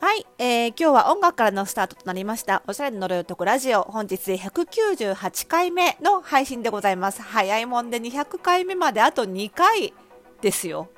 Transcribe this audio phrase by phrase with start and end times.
[0.00, 2.62] はい、えー、今日は音楽からのスタートとなりました。
[2.66, 3.82] おしゃれの呪い男ラジオ。
[3.82, 7.22] 本日198回目の配信でございます。
[7.22, 9.92] 早いもんで200回目まであと2回
[10.40, 10.88] ですよ。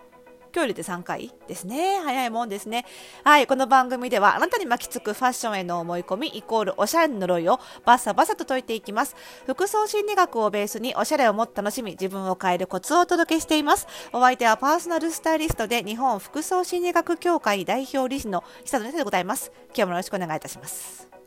[0.54, 1.98] 今日入れて3回ですね。
[2.04, 2.84] 早いもんですね。
[3.24, 9.16] はい、この番組ではあなたに巻きつくファッションへの思い込みイコールおしゃれの呪いをバッサバサと解いていきます。
[9.46, 13.86] 服装心理学をベースにおしゃれをもっと楽しみ、自分を変えるコツをお届けしています。
[14.12, 19.52] お相手はパーソナルスタイリストで日本服装心理学協会代表理事の久野でございます。
[19.68, 21.21] 今日もよろしくお願いいたします。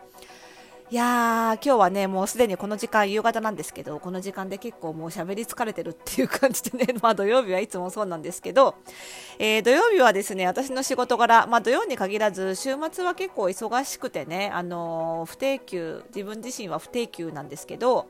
[0.95, 8.75] いやー、今日はね、もうすでにこの時間、夕方なんですけど、この時間で結構もう喋り疲れてるっていう感じでね、 まあ土曜日はいつもそうなんですけど、
[9.37, 18.07] えー、土曜日はですね、私の仕事柄、まあ土曜に限らず、週末は結構忙しくてね、あのー、不定休、自分自身は不定休なんですけど、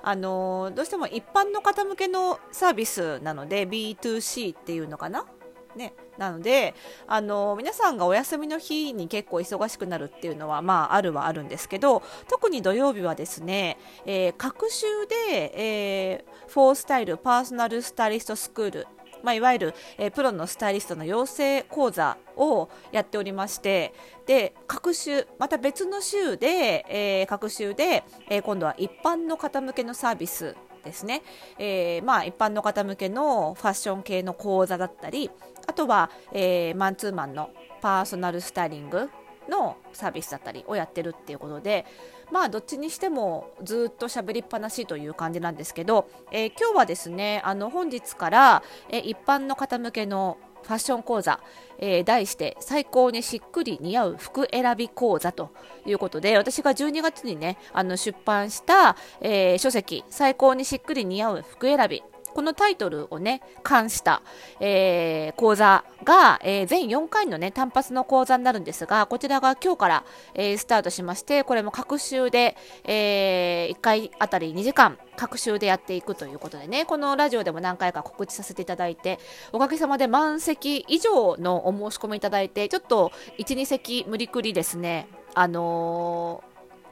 [0.00, 5.26] あのー、どうしても一般の方向けのサービスなので、B2C っていうのかな
[5.76, 6.74] ね、なので
[7.06, 18.86] あの皆さんがお休みの日に結構忙しくなるっていうのは、まあ、あるはあるんですけど特に土曜日はですね、えー、各週で、えー、フォースタイルパーソナルスタイリストスクール
[19.22, 23.94] まあ、いわゆる、えー、プロのスタイリストの養成講座をやっておりまして
[24.26, 31.22] で各週また別の週で、えー、各週で、えー、今度は一般の方向けのサービスですね、
[31.58, 35.30] えー、まあ、一般の方向けのファッション系の講座だったり
[35.66, 39.10] あとは、えー、マンツーマンのパーソナルスタイリング
[39.48, 41.84] のサービスだったりをやってるっていうことで
[42.30, 51.40] まあどっちにしてもずっと喋りっぱなしという感じなんですけど、えー、今日はですねあの本日から、え一般の方向けのファッション講座、
[51.78, 55.50] えー、題して最高にしっくり似合う服選び講座と
[55.86, 62.02] いうことで私が12月にねあの出版した、えー、書籍最高にしっくり似合う服選び
[62.34, 64.22] このタイトルをね、冠した、
[64.60, 70.04] えー、講座が、えー、全4回のね、単発の講座になるんですが、こちらが今日から、
[70.34, 79.18] えー、スタートしまして、これも各週で、え1回あたり2時間、各週でやっていくということでね、このラジオでも何回か告知させていただいて、
[79.52, 86.42] おかげさまで満席以上のお申し込みいただいて、ちょっと1、2席無理くりですね、あの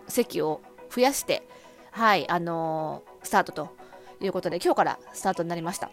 [0.09, 1.47] 席を増やして、
[1.93, 3.80] はい、あのスタートと
[4.21, 5.91] いうことで今日からスタートになりました。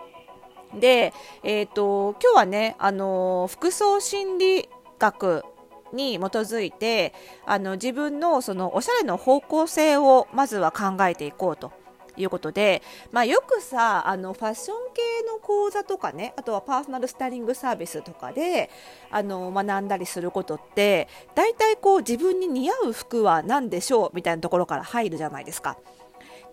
[0.74, 5.44] で、えーと、今日はね、あの服装心理学
[5.94, 7.14] に基づいて
[7.46, 11.72] あの自分のそのおしゃれの方向性をまずは考えていこうと。
[12.20, 15.02] いうことで、まあ、よくさあのファッション系
[15.32, 18.72] の講座とかねあとはパーソナルスタイリングサービスとかで
[19.12, 25.78] あの学んだりすることって大体こう自分に似合う服は何でしょうみたいなところから入るじゃないですか。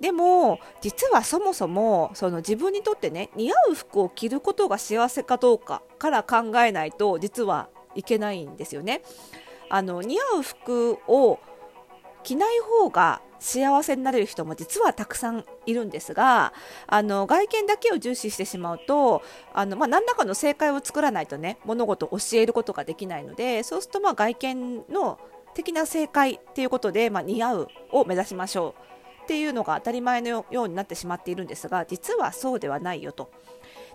[0.00, 9.02] でも実はそもそもその自分にとってね似合う服を着ることが幸せかどうかから考えないと実はいけないんですよね。
[9.70, 11.38] あの似合う服を
[12.22, 16.54] 着ない方が幸せになれる人も実はたくさんいるんですが
[16.86, 19.22] あの外見だけを重視してしまうと
[19.52, 25.18] あの、まあ、何らかの正解を作らないとね物事を教えることができないのでそうするとまあ外見の
[25.54, 28.93] 的な正解っていうことで、まあ、似合うを目指しましょう
[29.24, 33.30] っていうのが当たり前のようになってしまっているんですが実はそうではないよと。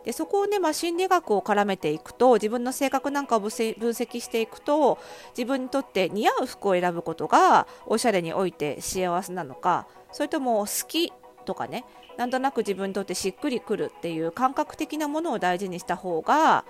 [0.03, 4.97] でそこをね、まあ、心理学を絡めていくと自分の性格なんかを分析していくと
[5.37, 11.11] 自分にとって似合う服を選ぶことがおしゃれにおいて幸せなのかそれとも好き
[11.45, 11.83] とかね
[12.17, 16.63] なんとなく自分にとってしっくりくるっていう感覚的なものを大事にした方が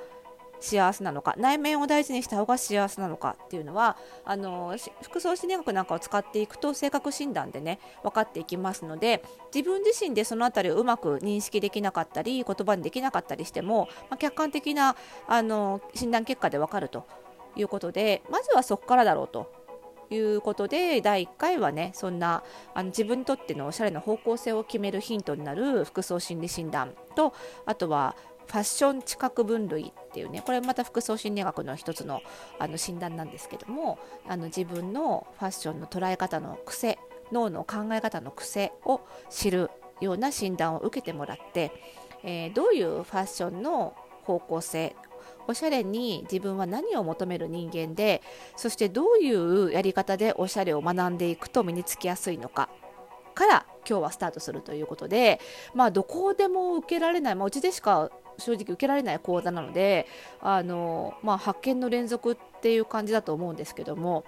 [0.59, 14.95] 幸せなのか内面を大事にした方が幸せなのかっていうのはあの服装心理学なんかを使っていくと性格診断でね分かっていきますので自分自身でその辺りをうまく認識できなかったり言葉にできなかったりしても、まあ、客観的な
[15.27, 17.05] あの診断結果で分かると。
[17.55, 19.51] いうことでまずはそこからだろうと
[20.11, 22.43] いうことで第1回はねそんな
[22.73, 27.33] あの自分にとってのおしゃれな方向性を決めるヒントになる服装心理診断と
[27.65, 28.15] あとは
[28.49, 32.21] ファッション知覚分類っていうねこれまた服装心理学の一つの
[32.57, 36.97] あの診断なんですけどもあの自分のファッションの捉え方の癖
[37.31, 39.69] 脳の考え方の癖を知る
[40.01, 41.71] ような診断を受けてもらって、
[42.23, 43.93] えー、どういうファッションの
[44.23, 44.95] 方向性
[45.47, 48.21] おしゃれに自分は何を求める人間で
[48.55, 52.69] そしてどういうやり方でおしゃれを学んでいくと身につきやすいのか
[53.35, 55.39] から今日はスタートするということで
[55.73, 60.07] まあどこでも受けられない、まあ、うちでしか正直受けられない講座なので
[60.41, 64.25] あの、まあ、発見の連続っていう感じだと思うんですけども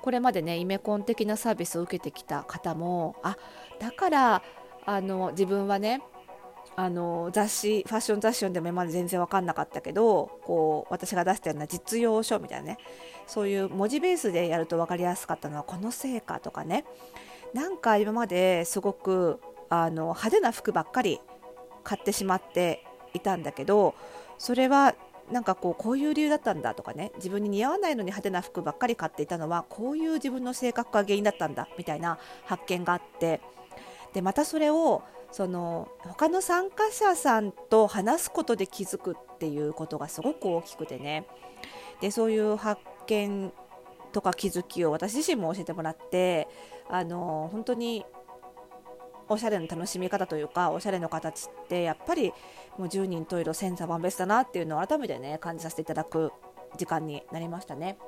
[0.00, 3.36] これまでねイメコン的なサービスを受けてきた方もあ
[3.80, 4.42] だから
[4.84, 6.02] あの自分はね
[6.78, 12.78] あの雑誌ファッション雑誌読んでも今まで全然分かんなかったけどこう私が出したような実用書みたいなね
[13.26, 16.84] そういう文字ベースでやると分かりやすかったのはこの成果とかね。
[17.54, 21.20] なんか今まですごくあの派手な服ばっかり
[21.84, 22.84] 買ってしまって
[23.16, 23.94] いたんだけど
[24.38, 24.94] それは
[25.30, 33.40] なんかこうこういう理由だったんだとかね自分に似合わないのに派手な服ばっかり買っていたのはこういう自分の性格が原因だったんだみたいな発見があって
[34.12, 35.02] でまたそれを
[35.32, 41.26] その他の参加者さんと話すことで気づくっていうことがすごく大きくてね
[42.00, 43.52] でそういう発見
[44.12, 46.48] とか気づきを私自身も教えてもらって
[46.88, 48.06] あの本当に
[49.28, 52.32] おしゃれの楽しみ方というかおしゃれの形ってやっぱり
[52.78, 56.32] もう10人十色千差万別だなっていうのを改めてね感じさせていただく
[56.76, 57.98] 時間になりましたね。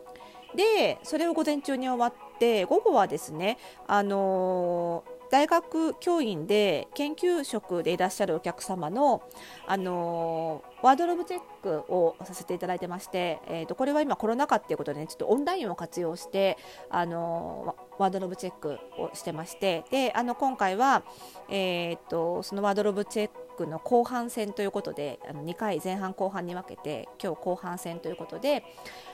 [0.54, 9.22] でそれを午前中に終わって午後はですねあのー大学教員で研究職でいらっしゃるお客様の、
[9.66, 16.56] あのー、ワードローブチェックをさせていただいてまして、えーと、これは今コロナ禍っていうことで、ね、ちょっとオンラインを活用して、
[16.90, 21.02] あの、ワードローブチェックをしてましてであの今回は、
[21.48, 28.64] えーと、そのワードローブチェックの後半戦ということであの2回前半後半に分けて今日後半戦ということで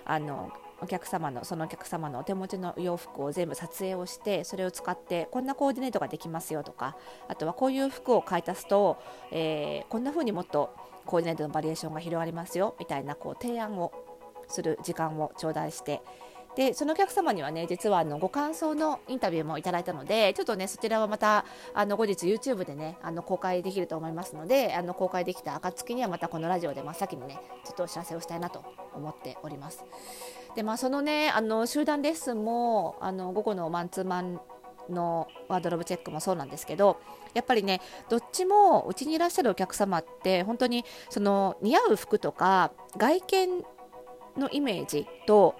[0.04, 6.96] あのお客様のそのお客様のお手持ちの洋服を全部撮影をしてそれを使ってこんなコーディネートができますよとか
[7.28, 8.98] あとはこういう服を買い足すと、
[9.30, 10.74] えー、こんな風にもっと
[11.06, 13.92] コーディネートのバリエーションが広がりますよみたいなこう提案を
[14.48, 16.02] する時間を頂戴して
[16.56, 28.64] でそのお客様にはね実はあのご感想のインタビューもいただいたのでちょっとねそちらはまたあの後日 YouTube でねあの公開できると思いますのであの公開できた暁にはまたこのラジオで真っ先にねちょっとお知らせをしたいなと
[28.94, 29.84] 思っております。
[30.54, 34.40] でまあそのねあの集団レッスンもあの午後のマンツーマン
[34.88, 37.00] のワードローブチェックもそうなんですけど
[37.32, 43.64] やっぱりねどっちもうちにいらっしゃるお客様って本当にその似合う服とか外見
[44.36, 45.54] のイメージと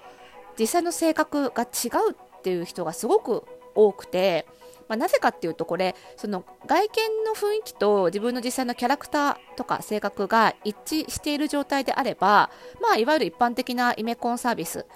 [0.59, 4.47] 実際の性格が違うっていう人がすごく多くて、
[4.89, 14.87] まあ、なぜかっていうとこれその外見の雰囲気と自分の実際のキャラクターとか性格が一致している状態であれば、まあ、いわゆる一般的なイメコンサービス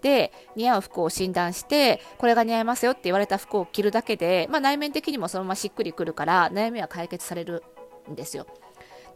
[0.00, 7.62] で似合う服を診断してこれが似合いますよって言われた服を着るだけで、まあ、内面的にもそのまましっくりくるから悩みは解決される
[8.10, 8.46] んですよ。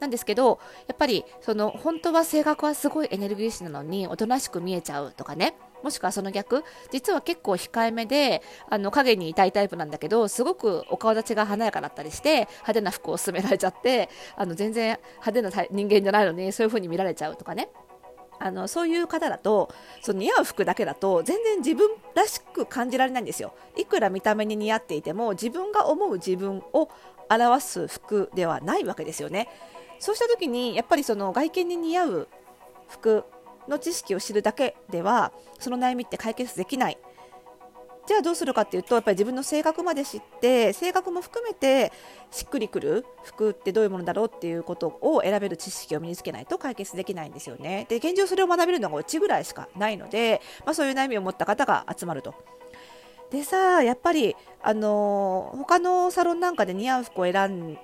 [0.00, 5.56] なんですけどやっぱりその本当は性格はすごいエネルギッシュなのにおとなしく見えちゃうとかね
[5.86, 17.68] もしくはその逆実は結構控えめであの影にいたいタイプなんだけどすごくお顔立ちが華やかだったりして派手な服を勧められちゃってあの全然派手な人間じゃないのにそういう風に見られちゃうとかね。
[18.38, 19.72] あのそういう方だと
[20.02, 23.54] その似合う服だけだと全然自分らしく感じられないんですよ。
[23.76, 26.90] いくら見た目に似合っていても自分が思う自分を
[27.30, 29.48] 表す服ではないわけですよね。
[30.00, 32.28] そうした時にやっぱりその外見に似合う
[32.88, 33.24] 服
[33.68, 36.98] の知識を知るだけではその悩みって解決できない。
[38.06, 41.92] じゃあどうするかっていうとやっぱり自分の性格まで知って性格も含めて
[42.30, 47.84] しっくりくる服ってどういうものだろうっていうことを選べる知識を身につけないと解決できないんですよね。
[47.88, 52.34] で現状それを学べるのがうちぐらいしかないので、まあ、そういう悩みを持った方が集まると。
[53.30, 57.78] でさあやっぱりあの、他のサロンなんかで似合う服を選ん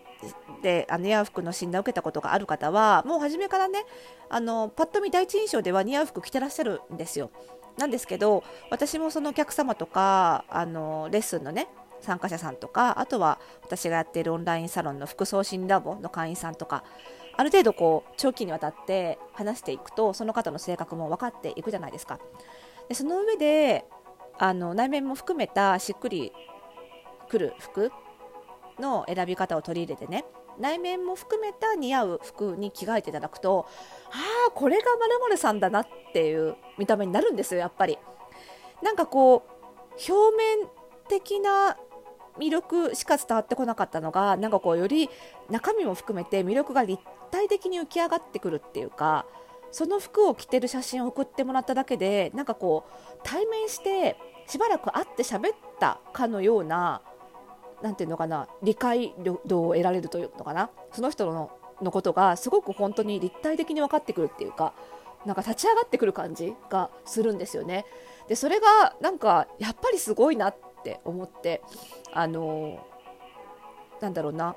[0.62, 3.84] であの似合う服の診断を受けたことがある方はもう初めからね
[4.28, 7.30] あのパッと見第一印象では似合う服着てらっしゃるんですよ。
[7.78, 11.68] なんですけど私もそのお客様とかあのレッスンのね
[12.00, 16.84] 参加者さんとかあとは私がやっているオンラインサロンの服装診ラボの会員さんとか
[17.36, 22.18] ある程度こう長期にわたって話していくとその方の性格も分かっていくじゃないですか。
[22.88, 23.86] でその上で
[24.38, 26.32] あの内面も含めたしっくり
[27.28, 27.90] くる服
[28.82, 30.26] の選び方を取り入れてね
[30.58, 33.66] 内面も含めた似合う服に着替えていただくと
[34.10, 37.98] ああこれがまるさんだなっていう見た目になるんですよやっぱり。
[38.82, 40.68] なんかこう表面
[41.08, 41.76] 的な
[42.38, 45.08] 魅力しか伝わってこなかったのがなんかこうより
[45.50, 49.26] 中身も含めて魅力が立体的に浮き上がってくるっていうか
[49.70, 57.02] その服を着てる写真を送ってもらっただけでなんかこう対面してしばらく会って喋ったかのような
[57.82, 59.14] なんていうのかな理解
[59.46, 61.50] 度を得られるというのかなその人の
[61.82, 64.72] のことがすごく本当に立体的に分かってくるっていうか
[65.26, 67.84] なんか立ち上がってくる感じがするんですよね。
[68.28, 71.60] でそれがなんかやっぱりすごいなって思って
[72.12, 72.84] あの
[74.00, 74.56] なんだろうな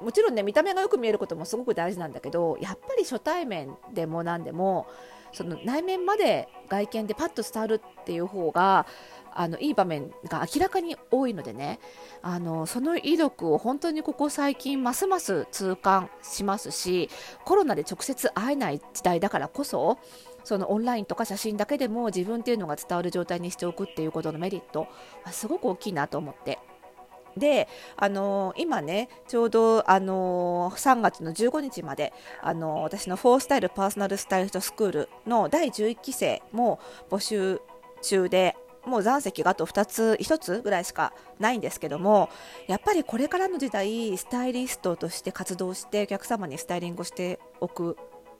[0.00, 4.86] もちろんね見た目がよく見えることもすごく大事なんだけどやっぱり初対面でも何でも
[5.32, 8.86] その内面まで外見でパッと伝わるっていう方が
[9.36, 11.78] あのいい場面が明らかに多いのでね。
[12.22, 17.08] あのその威力を本当にここ最近ますます痛感しますし
[17.44, 19.98] コロナで直接会えない時代だからこそ
[20.42, 24.88] そのオンラインとか写真だけでも自分っていうのが伝わる状態にしておくっていうことのメリット
[25.24, 26.58] はすごく大きいなと思って。
[27.36, 37.60] で、あのー、今ね、ちょうど、あのー、3月の15日まで、あのー、私のフォースタイルパーソナルスタイリストスクールの第11期生も募集
[38.00, 42.30] 中で、もう残席があと2つ、1つぐらいしかないんですけども、
[42.66, 47.96] やっぱりこれからの時代、スタイリストとして活動して、お客様にスタイリングをしておく、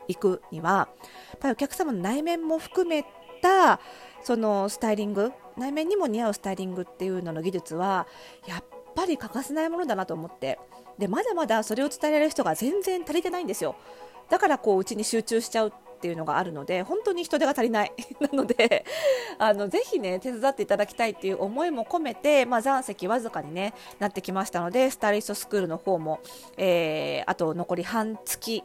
[0.08, 3.04] いくには、やっぱりお客様の内面も含め
[3.42, 3.80] た、
[4.22, 8.06] そのスタイリング、内面にも似合うスタイリングっていうのの技術は、
[8.46, 10.58] やっぱり欠かせないものだなと思って
[10.98, 13.76] でまだまだそれを伝えられる人が全然足りてないんですよ。
[14.30, 15.72] だからこううちに集中しちゃう
[16.06, 17.92] っていうのがあるので本当に人手が足りない。
[18.20, 18.84] なので
[19.38, 26.20] あのぜひね手伝っていただきたいっていう思いも込めて、まあ、残席わずかに、ね、なってきましたのでスタイリストスクールの方も、
[26.56, 28.62] えー、あと残り半月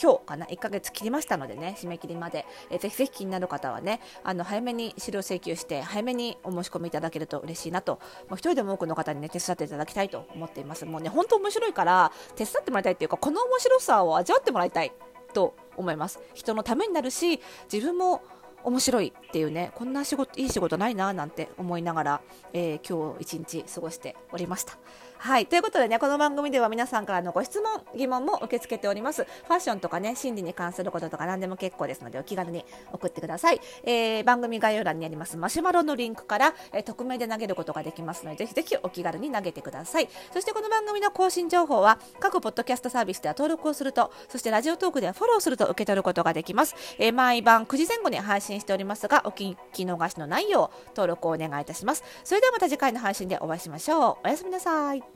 [0.00, 10.84] 今日かな1ヶ月切りましたのでね締め切りまで、えー、ぜひぜひ気になる方はねあの早めに資料請求して早めにお申し込みいただけると嬉しいなともう一人でも多くの方にね手伝っていただきたいと思っています。
[10.84, 14.92] もうね本当面白いから手伝ってもらいたいっていうかこの面白さを味わってもらいたい。
[15.32, 17.40] と思います人のためになるし
[17.72, 18.22] 自分も
[18.64, 22.20] 面白いっていうねこんな仕事いい仕事ないななんて思いながら、
[22.52, 24.78] えー、今日一日過ごしておりました。
[25.22, 25.46] はい。
[25.46, 29.22] ということでね、この番組では皆さんからのご質問、疑問も受け付けております。
[29.22, 33.60] ファッションとかね、心理に関することとか何でも結構ですので、お気軽に送ってください。
[33.84, 40.08] えー、番組概要欄にありますマシュマロのリンクから、えー、匿名で投げることができますので、ぜひぜひお気軽に投げてください。
[40.32, 46.74] そしてこの番組の更新情報は、各ポッドキャストサービスでは登録をすると、そしてラジオトークではフォローすると受け取ることができます。
[46.98, 52.02] えー、毎晩9時前後に配信しておりますが、お聞き逃しのないよう登録をお願いいたします。
[52.24, 54.26] それではまた次回の配信でお会いしましょう。
[54.26, 55.11] おやすみなさい。